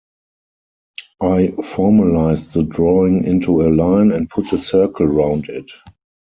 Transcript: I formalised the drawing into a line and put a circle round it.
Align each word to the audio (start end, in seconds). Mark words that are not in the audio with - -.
I 1.21 1.49
formalised 1.59 2.53
the 2.53 2.63
drawing 2.63 3.23
into 3.23 3.61
a 3.61 3.69
line 3.69 4.11
and 4.11 4.27
put 4.31 4.51
a 4.51 4.57
circle 4.57 5.05
round 5.05 5.47
it. 5.47 5.69